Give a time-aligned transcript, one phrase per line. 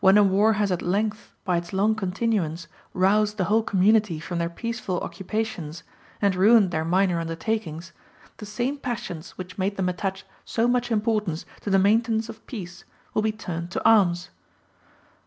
[0.03, 4.39] When a war has at length, by its long continuance, roused the whole community from
[4.39, 5.83] their peaceful occupations
[6.19, 7.93] and ruined their minor undertakings,
[8.37, 12.83] the same passions which made them attach so much importance to the maintenance of peace
[13.13, 14.31] will be turned to arms.